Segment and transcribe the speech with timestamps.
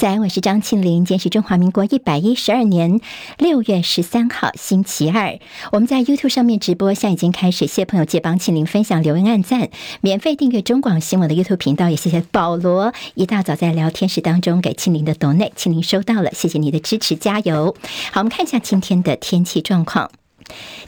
[0.00, 1.04] 早安，我是张庆玲。
[1.04, 3.02] 今天是中华民国一百一十二年
[3.36, 5.38] 六月十三号，星期二。
[5.72, 7.66] 我们在 YouTube 上面直播，现在已经开始。
[7.66, 9.68] 谢谢朋友借帮庆玲分享、留言、按赞，
[10.00, 11.90] 免费订阅中广新闻的 YouTube 频道。
[11.90, 17.76] 也谢谢保罗一大早在聊天室当中给庆玲的 d o 庆玲收到了，谢谢你的支持，加油。
[18.10, 20.10] 好，我们看一下今天的天气状况。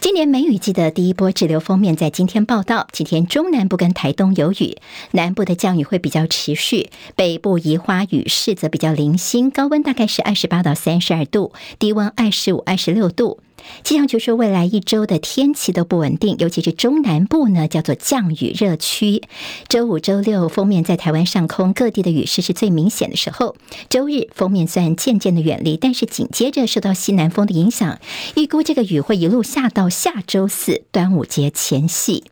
[0.01, 4.77] 今年梅雨季的第一波滞留封面在今天报道，今天中南部跟台东有雨，
[5.13, 13.39] 南部的降雨会比较持续，北部宜花雨势则比较零星，高温大概是二十八到三十二度，低温二十五、二十六度。
[13.85, 19.23] 气象局说，未来一周的天气都不稳定，尤其是中南部呢，叫做降雨热区。
[19.69, 23.57] 周五、周六封面在台湾上空，各地的雨势是最明显的时候。
[23.89, 27.99] 周日封面虽然渐渐的远离，但是紧接着受到西南风的影响，
[28.37, 32.25] 预估这个雨会一路下到下周四端午节前夕。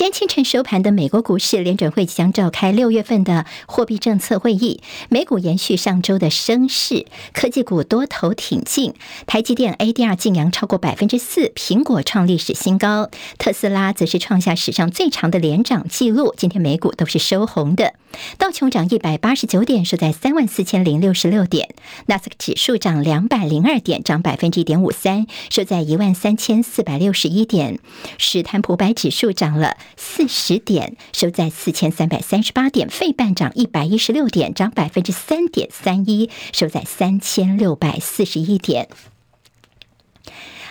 [0.00, 4.80] 今天清晨收盘的美国股市，联准会即将召开六月份的货币政策会议。
[5.10, 8.94] 美股延续上周的升势，科技股多头挺进，
[9.26, 16.32] 台积电 ADR 净扬超过百分之四，苹果创历史新高，特斯拉则是创下史上最长的连涨纪录。
[16.34, 17.92] 今天美股都是收红的，
[18.38, 21.66] 道琼涨一百八十九点，收在三万四千零六十六点；
[22.06, 27.74] 纳斯克指数涨两百零二点，涨百分之一点五三，收在一万三千四百六十一点；
[28.16, 29.76] 史坦普百指数涨了。
[29.96, 38.88] 四十点，收在四千三百三十八点，费半涨一百一十六点，涨百分之三点三一，收在三千六百四十一点。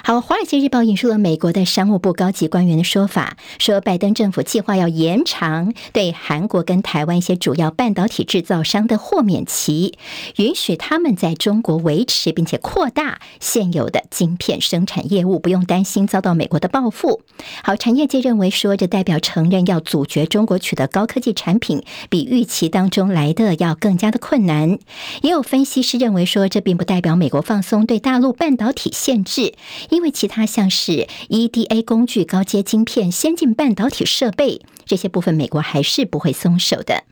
[0.02, 9.98] 好，《华尔街日报》引述了美国的商务部高级官员的说法，说拜登政府计划要延长对韩国跟台湾一些主要半导体制造商的豁免期，
[10.38, 17.22] 允许他们在中国维持并且扩大现有的晶片生产业务，不用担心遭到美国的报复。
[17.64, 24.80] 好，产业界认为说，这代表承认要阻绝中国取得高科技产品，比预期当中来的要更加的困难。
[25.22, 29.54] 也有分析师认为说，这并不代表美国放松对大陆半导体限制。
[29.90, 37.04] 因为其他像是 EDA 工具、高阶晶片、先进半导体设备这些部分，美国还是不会松手的。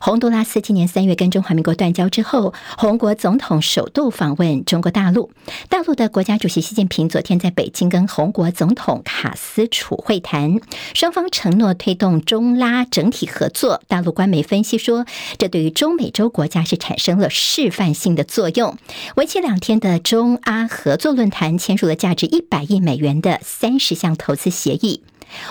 [0.00, 5.30] 洪都拉斯今年三月跟中华民国断交之后，洪国总统首度访问中国大陆。
[5.68, 10.60] 大陆的国家主席习近平昨天在北京跟洪国总统卡斯楚会谈，
[10.94, 13.82] 双方承诺推动中拉整体合作。
[13.88, 15.06] 大陆官媒分析说，
[15.38, 18.76] 这对于中美洲国家是产生了示范性的作用。
[19.16, 25.02] 为期两天的中阿合作论坛签署了价值一百亿美元的三十项投资协议。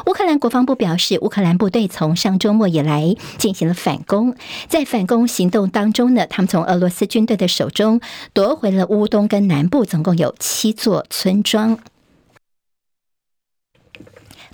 [0.05, 4.35] 乌克兰国防部表示，乌克兰部队从上周末以来进行了反攻，
[4.67, 8.01] 在反攻行动当中呢，他们从俄罗斯军队的手中
[8.33, 11.79] 夺回了乌东跟南部总共有七座村庄。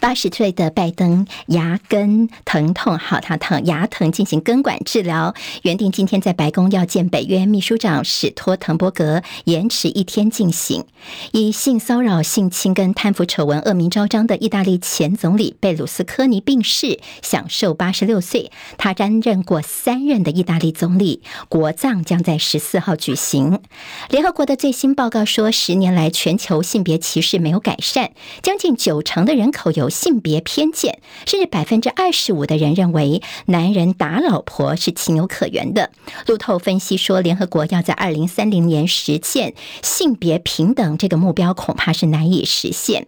[0.01, 5.35] 八十岁的拜登牙根疼痛，好，他疼牙疼进行根管治疗。
[5.61, 10.85] 原定今天在白宫要见北约秘书长史托滕伯格，延迟一天进行。
[11.33, 18.51] 以性骚扰、性侵跟贪腐丑闻恶名昭彰的意大利前总理贝鲁斯科尼病逝，享寿八十六岁。
[18.79, 23.61] 他担任过三任的意大利总理，国葬将在十四号举行。
[24.09, 35.91] 联合国的最新报告说，十年来全球性别歧视没有改善，将近九成的人口有性别偏见，甚至百分之二十五的人认为男人打老婆是情有可原的。
[36.25, 39.53] 路透分析说，联合国要在二零三零年实现
[39.83, 43.05] 性别平等这个目标，恐怕是难以实现。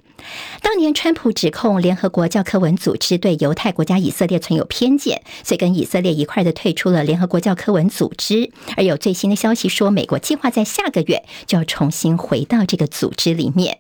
[0.62, 8.52] 当年川普指控联合国教科文组织对犹太国家以色列存有偏见，所以跟以色列一块的退出了联合国教科文组织。
[8.78, 13.80] 而有最新的消息说，美国计划在下个月就要重新回到这个组织里面。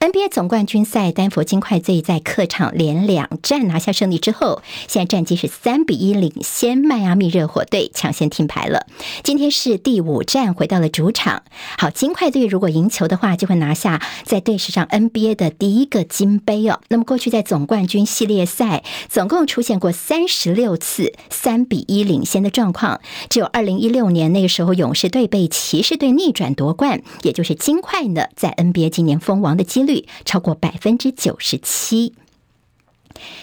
[0.00, 8.88] NBA 总冠军赛，丹佛金块队在客场连两战拿下胜利之后，现在战绩是三比一领先迈阿密热火队，抢先听牌了。
[9.22, 11.44] 今天是第五战，回到了主场。
[11.78, 16.80] 好，金块队如果赢球的话，就会拿下在队史上 NBA 的第一一个金杯哦。
[16.88, 32.14] 那么过去在总冠军系列赛，总共出现过三十六次三比一领先的状况，只有二零一六年那个时候勇士队被骑士队逆转夺冠，也就是金块呢在 NBA 今年封王的几率超过百分之九十七。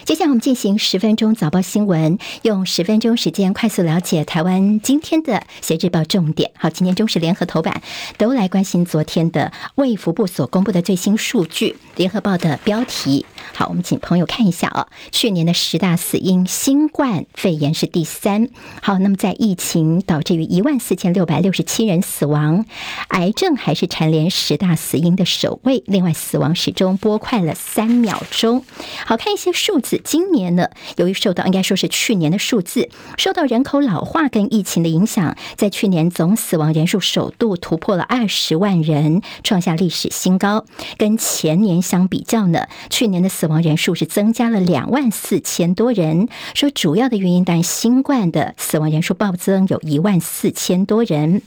[0.04, 6.50] 接下来我们进行十分钟早报新闻，用十分钟时间快速了解台湾今天的《协日报》重点。
[6.56, 7.80] 好，今天中时联合头版
[8.18, 11.76] 都来关心昨天的卫福部所公布的最新数据。
[11.96, 13.24] 联合报的标题，
[13.54, 14.88] 好，我们请朋友看一下啊。
[15.12, 18.48] 去年的十大死因，新冠肺炎是第三。
[18.82, 22.66] 好，那么在疫情导致于一万四千六百六十七人死亡，
[23.08, 25.82] 癌症还是蝉联十大死因的首位。
[25.86, 28.64] 另外，死亡始终拨快了三秒钟。
[29.06, 29.69] 好，看一些数。
[29.70, 40.64] 数字，今年呢，由于受到应该说是去年的数字，受到人口老化跟疫情的影响，在去年总死亡人数首度突破了二十万人，创下历史新高。
[40.98, 46.28] 跟前年相比较呢，去年的死亡人数是增加了两万四千多人。
[46.52, 51.42] 说主要的原因，当然新冠的死亡人数暴增，有一万四千多人。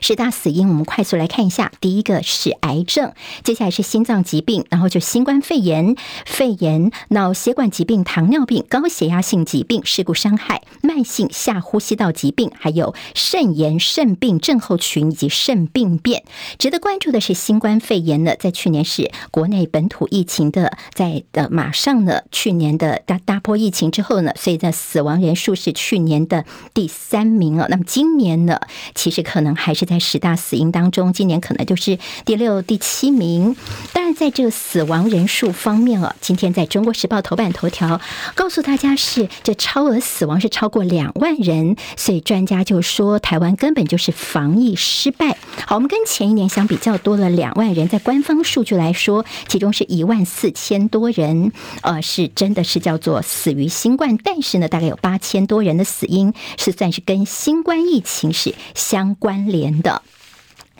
[0.00, 1.72] 十大死因，我们快速来看一下。
[1.80, 3.12] 第一个是癌症，
[3.42, 5.96] 接下来是心脏疾病，然后就新冠肺炎、
[6.26, 16.24] 肺炎、脑血管疾病、糖尿病、高血压性疾病、事故伤害、慢性下呼吸道疾病，还有肾炎、肾病症候群以及肾病变。
[16.58, 26.44] 值得关注的是新冠肺炎呢，在去年是国内本土疫情的，在的马上呢，去年的大大波疫情之后呢，所以在死亡人数是去年的
[26.74, 27.66] 第三名了。
[27.68, 28.60] 那么今年呢，
[28.94, 29.88] 其实可能还是。
[29.88, 33.56] 在十大死因当中，今年可能就是第六、第七名。
[33.94, 37.98] 当然，在这个死亡人数方面啊，今天在中国时报头版头条
[38.34, 45.38] 告诉大家是这超额死亡是超过两万人，所以专家就说台湾根本就是防疫失败。
[45.66, 60.02] 好，我们跟前一年相比较多了两万人，在官方数据来说，其中是一万四千多人，呃，是真的是叫做死于新冠，但是呢，大概有八千多人的死因是算是跟新冠疫情是相关联的。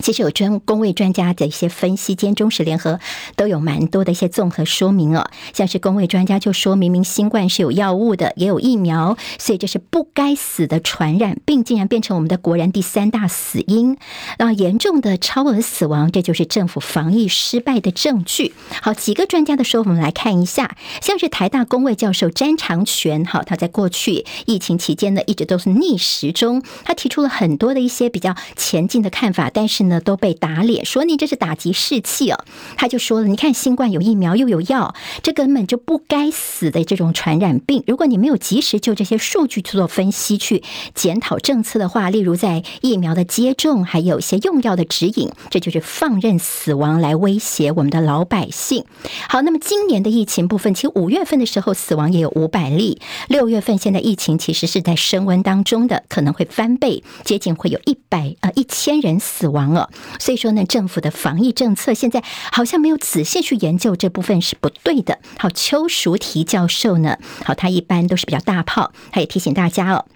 [0.01, 3.01] 其实有专公卫专家的一些分析，兼中时联合
[3.37, 5.29] 都有蛮多的一些综合说明哦。
[5.53, 13.97] 像是公卫专家就说明明新冠是有药物的，也有疫苗，所以这是不该死的传染病，竟然变成我们的国人第三大死因，
[14.39, 18.55] 那严重的超额死亡，这就是政府防疫失败的证据。
[18.83, 32.45] 好，几个专家的说，我们来看一下，像是台大公卫教授詹长权，好，他在过去疫情期间呢，一直都是逆时钟，他提出了很多的一些比较前进的看法，但是呢，都被打脸，说你这是打击士气哦。
[32.77, 37.83] 他就说了，你看新冠有疫苗又有药，这根本就不该死的这种传染病。
[37.87, 40.63] 如果你没有及时就这些数据去做分析，去
[40.95, 48.85] 检讨政策的话，例如在疫苗的接种，还有一些用药的指引，这就是放任死亡来威胁我们的老百姓。
[49.29, 59.75] 好，那么今年的疫情部分，其实五月份的时候死亡也有五百例，六月份现在疫情其实是在升温当中的，可能会翻倍，接近会有一百呃一千人死亡
[60.19, 62.23] 所以说呢，政府的防疫政策现在
[62.53, 65.19] 好像没有仔细去研究这部分是不对的。
[65.39, 70.07] 好，邱淑缇教授呢，好，他一般都是比较大炮，他也提醒大家哦。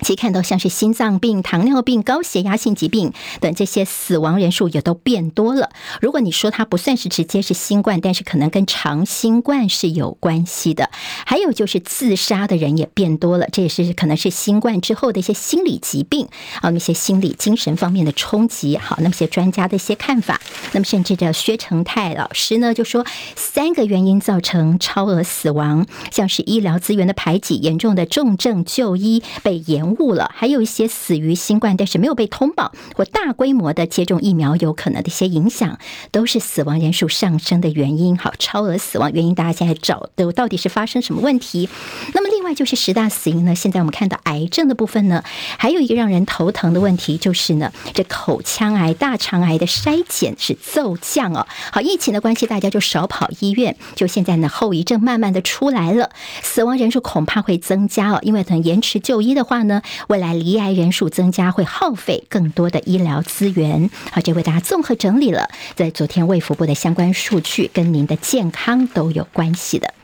[0.00, 5.70] 其实看到像是心脏病、糖尿病、高血压性疾病等这些死亡人数也都变多了。
[6.00, 10.90] 如果你说它不算是直接是新冠，但是可能跟长新冠是有关系的。
[11.26, 16.28] 还有就是自杀的人也变多了，这也是可能是新冠之后的一些心理疾病
[16.60, 18.76] 啊，那些心理精神方面的冲击。
[18.76, 20.40] 好，那么些专家的一些看法，
[20.72, 23.04] 那么甚至这薛成泰老师呢就说
[23.36, 35.78] 三个原因造成超额死亡，像是医疗资源的排挤、严重的重症就医被延误了，还有一些死于新冠，但是没有被通报或大规模的接种疫苗有可能的一些影响，
[36.10, 38.16] 都是死亡人数上升的原因。
[38.18, 41.68] 好，超额死亡原因，大家现在找的到底是发生什么问题？
[42.14, 43.54] 那么另外就是十大死因呢？
[43.54, 45.22] 现在我们看到癌症的部分呢，
[45.58, 51.46] 还有一个让人头疼的问题，就是呢，这口腔癌、大肠癌的筛检是骤降哦。
[51.72, 56.10] 好，疫情的关系，大家就少跑医院，就现在呢，后遗症慢慢的出来了，
[56.42, 59.79] 死亡人数恐怕会增加哦，因为可能延迟就医的话呢。
[60.08, 63.90] 未来离癌人数增加，会耗费更多的医疗资源。
[64.10, 69.94] 好，这为大家综合整理了在昨天卫福部的相关数据，跟您的健康都有关系的。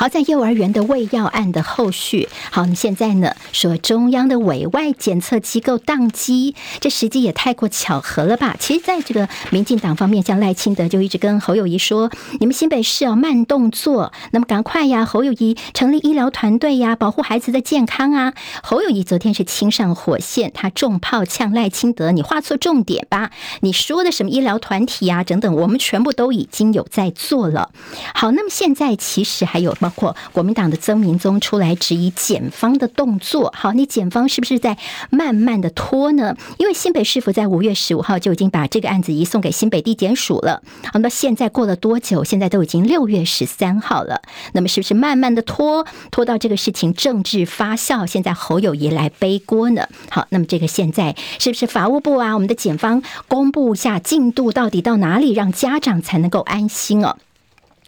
[0.00, 8.56] 好，在幼儿园的喂药案的后续，好，我们现在呢说中央的委外检测机构宕机，这时机也太过巧合了吧？
[8.58, 18.32] 其实，在这个民进党方面，像赖清德就一直跟侯友谊说，你们新北市要慢动作，那么赶快呀，侯友谊成立医疗团队呀，保护孩子的健康啊。
[18.62, 23.32] 侯友谊昨天是亲上火线，他重炮呛赖清德，你画错重点吧？
[23.60, 27.68] 你说的什么医疗团体呀，等等，我们全部都已经有在做了。
[28.14, 34.78] 好，那么现在其实还有包括国民党的曾明宗出来质疑检方的动作，好，你检方是不是在
[35.10, 36.36] 慢慢的拖呢？
[36.58, 42.22] 因为新北市府在五月十五号就已经把这个案子移送给新北地检署了，好，那现在过了多久？
[42.22, 49.88] 现在都已经六月十三号了，那么是不是慢慢的拖，拖到这个事情政治发酵，现在侯友宜来背锅呢？
[50.08, 57.16] 好，那么这个现在是不是法务部啊，我们的检方公布下进度到底到哪里，让家长才能够安心哦？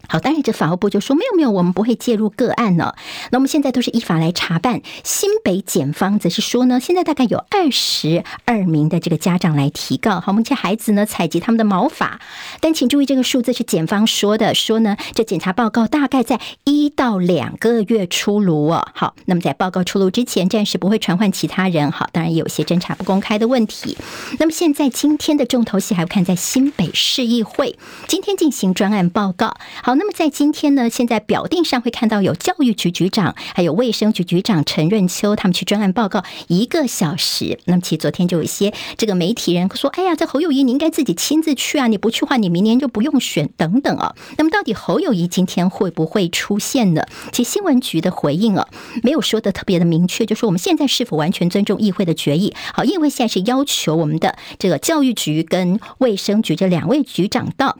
[0.08, 2.94] 好，当然这法务部就说没有没有，我们不会介入个案呢。
[3.30, 4.82] 那我们现在都是依法来查办。
[5.04, 10.20] 新北检方则是说呢，现在大概有二十二名的这个家长来提告。
[10.20, 12.20] 好，我们这孩子呢采集他们的毛发，
[12.60, 18.86] 但请注意这个数字是检方说的，说呢这检查报告大概在一到两个月出炉哦。
[18.94, 21.90] 好，那么在报告出炉之前，暂时不会传唤其他人。
[21.92, 23.96] 好，当然有些侦查不公开的问题。
[24.38, 27.78] 那么现在今天的重头戏还要看在新北市议会
[28.08, 29.56] 今天进行专案报告。
[29.82, 37.58] 好，那么在今天呢，现在表定上会看到有教育局局长，还有卫生局局长陈润秋他们去专案报告一个小时。
[37.66, 47.04] 那么其实昨天就有一些这个媒体人说：“哎呀，这侯友谊你应该自己亲自去啊，你不去的话，你明年就不用选等等啊。”那么到底侯友谊今天会不会出现呢？
[47.32, 48.68] 其实新闻局的回应啊，
[49.02, 52.54] 没有说的特别的明确，就说我们现在是否完全尊重议会的决议？
[52.72, 57.78] 好，议会现在是要求我们的这个教育局跟卫生局这两位局长到。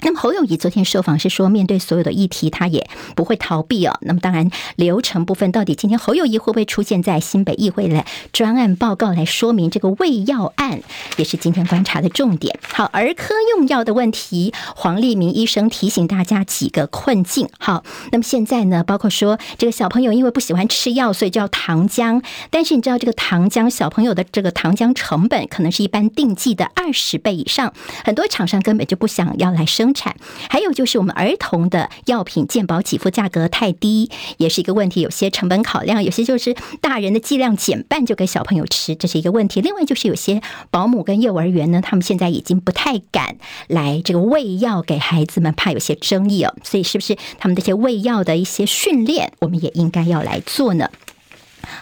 [0.00, 3.98] 那么侯友谊昨天受访是说，面对所有的议题，他也不会逃避哦。
[4.02, 10.82] 那么当然，流程部分到底今天侯友谊会不会出现在新北议会的专案报告来说明这个喂药案，
[11.16, 12.55] 也是今天观察的重点。
[12.62, 17.48] 好，儿科用药的问题，黄立明医生提醒大家几个困境。
[17.58, 17.82] 好，
[18.12, 27.72] 那么现在呢，包括说这个小朋友因为不喜欢吃药，所以叫糖浆，但是你知道这个糖浆小朋友的这个糖浆成本可能是一般定剂的二十倍以上，
[28.04, 29.86] 很多厂商根本就不想要来生。
[29.86, 30.16] 生产，
[30.50, 35.00] 还有就是我们儿童的药品健保给付价格太低，也是一个问题。
[35.00, 39.60] 有些成本考量，有些就是大人的剂量减半就给小朋友吃，这是一个问题。
[39.60, 43.36] 另外就是有些保姆跟幼儿园呢，他们现在已经不太敢
[43.68, 46.54] 来这个喂药给孩子们，怕有些争议哦。
[46.62, 50.90] 所以是不是他们这些喂药的一些训练，我们也应该要来做呢？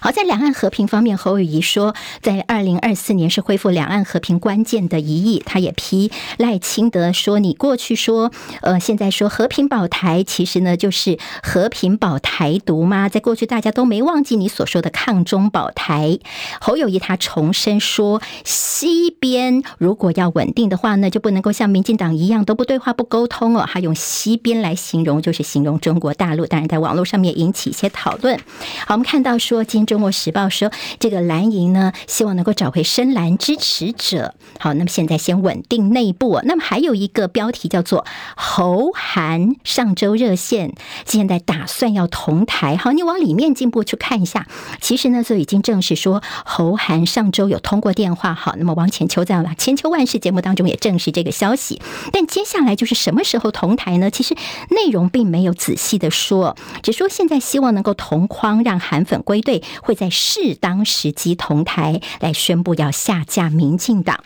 [0.01, 5.43] 好，在两岸和平方面，侯友谊说，在二零二四年是恢复两岸和平关键的一役。
[5.45, 8.31] 他也批赖清德说：“你过去说，
[8.63, 13.09] 呃，现在说和平保台，其实呢就是和平保台独吗？
[13.09, 16.19] 在过去大家都没忘记你所说的抗中保台。”
[16.61, 26.47] 侯友谊他重申说：“西边如果要稳定的话呢，就不能够像民进党一样都不对话不沟通哦。”他用西边来形容，就是形容中国大陆。
[26.47, 28.39] 当然，在网络上面引起一些讨论。
[28.87, 29.63] 好，我们看到说。
[29.75, 34.33] 今天《中国时报》说，这个蓝营呢，希望能够找回深蓝支持者。
[34.61, 36.41] 好，那么现在先稳定内部。
[36.45, 38.07] 那么还有一个标题叫做
[38.39, 40.73] “侯韩上周热线”，
[41.05, 42.77] 现在打算要同台。
[42.77, 44.47] 好，你往里面进步去看一下，
[44.81, 48.33] 其实呢，就已经证实说侯韩上周有通过电话。
[48.33, 51.83] 好，那么王浅秋在《千秋万世》节目当中也证实这个消息。
[52.13, 54.09] 但接下来就是什么时候同台呢？
[54.09, 54.37] 其实
[54.71, 59.54] 内容并没有仔细的说，只说现在希望能够同框，让韩粉归队。
[59.83, 64.25] 会在适当时机同台来宣布要下架民进党。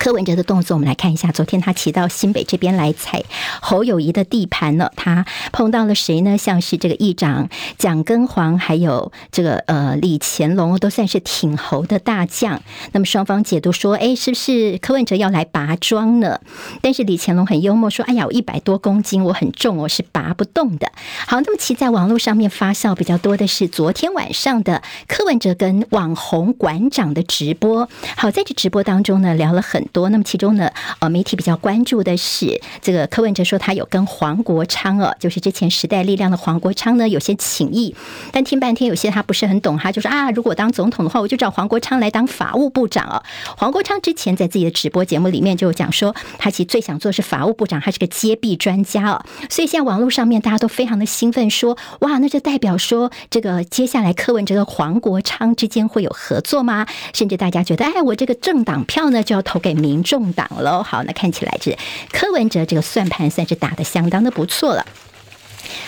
[0.00, 1.30] 柯文哲的动作，我们来看一下。
[1.30, 3.22] 昨天他骑到新北这边来踩
[3.60, 6.38] 侯友谊的地盘了，他碰到了谁呢？
[6.38, 12.62] 像是这个议长蒋根煌，还有这个呃李乾隆，都算是挺侯的大将。
[12.92, 16.40] 那么双方解读说，哎，是不是柯文哲要来拔桩呢？
[16.80, 20.90] 但是李乾隆很幽默说，哎呀，我一百多公斤，我很重，我是拔不动的。
[21.26, 27.86] 好，那么其在网络上面发酵比较多的是昨天晚上的柯文哲跟网红馆长的直播。
[28.16, 29.89] 好，在这直播当中呢，聊了很。
[29.92, 30.70] 多，那么其中呢，
[31.00, 37.94] 呃，媒体比较关注的是这个柯文哲说他有跟黄国昌哦，就是之前时代力量的黄国昌呢有些情谊，
[38.30, 43.22] 但听半天有些他不是很懂，他就说啊，如果当总统的话，我就找黄国昌来当法务部长哦。
[43.56, 49.24] 黄国昌之前在自己的直播节目里面就讲说，他其实最想做是法务部长，他是个揭弊专家哦。
[49.48, 56.86] 所以现在网络上面大家都非常的兴奋，说哇，那就代表说这个接下来柯文哲和黄国昌之间会有合作吗？
[57.14, 59.70] 甚至大家觉得，哎，我这个政党票呢就要投给。
[59.80, 61.76] 民众党喽，好，那看起来是
[62.12, 64.86] 柯文哲这个算盘算是打的相当的不错了。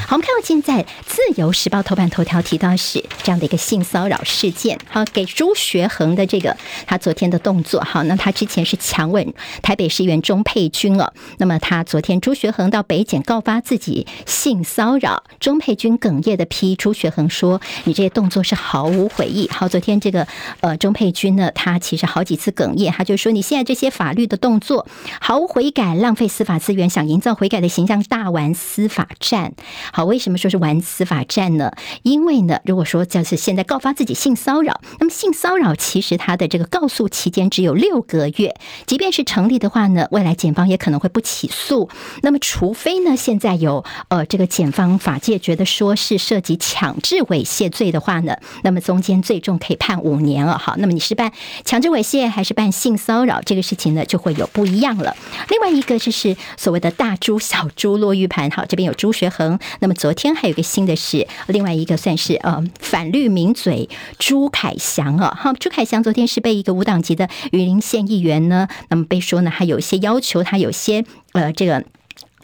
[0.07, 4.79] 好，我们看到现在《自由时报》头版头条提到是这样的一个性骚扰事件。
[4.89, 7.81] 好，给朱学恒的这个他昨天的动作。
[7.83, 11.13] 好，那他之前是强吻台北市议员钟沛君哦。
[11.39, 20.27] 那么他昨天朱学恒到北检告发自己性骚扰，钟沛君哽咽的批朱学恒说：“你这些动作是毫无悔意。”好，昨天这个
[20.61, 24.87] 呃钟沛君呢，他其实好几次哽咽，他就说：“你现在这些法律的动作
[25.21, 29.53] 毫无悔改，浪费司法资源，想营造悔改的形象，大玩司法战。”
[29.93, 30.05] 好。
[30.13, 31.73] 为什么说是玩司法战呢？
[32.03, 41.89] 因为呢，如果说就是现在告发自己性骚扰，那么性骚扰其实他的这个告诉期间只有六个月，即便是成立的话呢，未来检方也可能会不起诉。
[42.21, 50.59] 那么除非呢，现在有呃这个检方法界觉得说是涉及强制猥亵罪的话呢，那么中间最重可以判五年了。
[50.59, 51.33] 好，那么你是办
[51.65, 55.17] 强制猥亵还是办性骚扰这个事情呢，就会有不一样了。
[55.49, 58.51] 另外一个就是所谓的大猪小猪落玉盘。
[58.51, 59.59] 好，这边有朱学恒。
[59.81, 63.89] 那么昨天还有个新的是，另外一个算是呃反绿名嘴
[64.19, 65.37] 朱凯翔啊。
[65.41, 71.85] 哈，朱凯翔昨天是被一个无党籍的云林县议员呢，那么被说呢，他有些要求，他有些呃这个。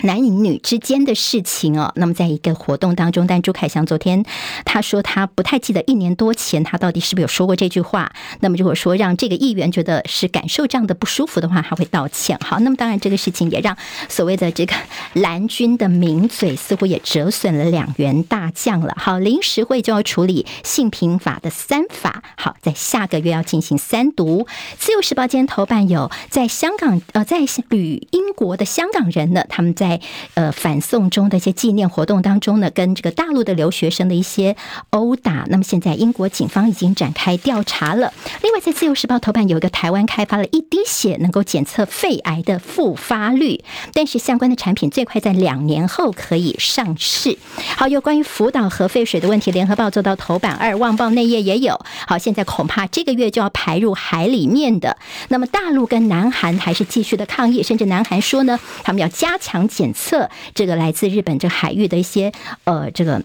[0.03, 4.25] 男女之间的事情哦，那么在一个活动当中，但朱凯翔昨天
[4.65, 8.13] 他说他不太记得一年多前他到底是不是有说过这句话。
[8.41, 12.39] 那么如果说让这个议员觉得是感受这样的不舒服的话，他会道歉。
[12.41, 13.77] 好，那么当然这个事情也让
[14.09, 14.75] 所谓的这个
[15.15, 18.95] 蓝军的名嘴似乎也折损了两员大将了。
[18.97, 22.23] 好，临时会就要处理性平法的三法。
[22.37, 24.47] 好，在下个月要进行三读。
[24.79, 27.39] 自由时报今天头版有在香港呃，在
[27.71, 29.88] 旅英国的香港人呢，他们在。
[29.89, 30.01] 在
[30.35, 34.55] 呃反送中的一些纪念活动当中呢，跟这个大陆的留学生的一些
[34.91, 38.13] 殴打，那么现在英国警方已经展开调查了。
[38.43, 43.63] 另外，在自由时报头版有一个台湾开发了一滴血能够检测肺癌的复发率，
[43.95, 47.39] 但是相关的产品最快在两年后可以上市。
[47.77, 51.81] 好，有关于福岛核废水的问题，联合报做到头版二，旺报内页也有。
[52.07, 54.99] 好，现在恐怕这个月就要排入海里面的。
[55.29, 59.67] 那么大陆跟南韩还是继续的抗议，甚至南韩说呢，他们要加强。
[59.79, 62.33] 检测这个来自日本这海域的一些
[62.65, 63.23] 呃这个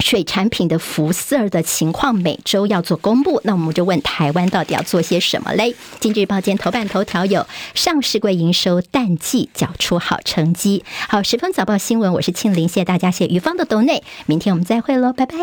[0.00, 3.40] 水产品的辐射的情况，每周要做公布。
[3.44, 5.74] 那我们就问台湾到底要做些什么嘞？
[5.98, 10.84] 经济日报今天头版头条有上市柜营收淡季缴出好成绩。
[11.08, 15.34] 好，十分早报新闻，我是庆玲，谢谢大家，谢谢于芳的抖内，明天我们再会喽，拜拜。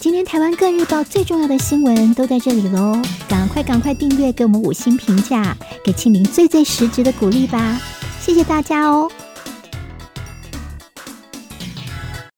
[0.00, 7.80] 今天台湾各日报最重要的新闻都在这里喽，赶快赶快订阅，给我们五星评价，给庆玲最最实质的鼓励吧。
[8.22, 9.10] 谢谢大家哦。